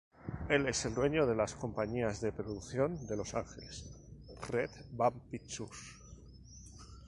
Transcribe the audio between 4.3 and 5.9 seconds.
Red Van Pictures.